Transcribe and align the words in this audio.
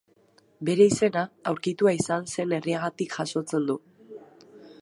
Bere 0.69 0.87
izena, 0.91 1.25
aurkitua 1.51 1.95
izan 1.99 2.27
zen 2.37 2.57
herriagatik 2.59 3.17
jasotzen 3.21 3.73
du. 3.73 3.81